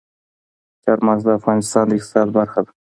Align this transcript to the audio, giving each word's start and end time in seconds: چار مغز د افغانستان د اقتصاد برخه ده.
چار 0.83 0.99
مغز 1.07 1.23
د 1.25 1.29
افغانستان 1.39 1.85
د 1.87 1.91
اقتصاد 1.97 2.27
برخه 2.37 2.59
ده. 2.65 2.71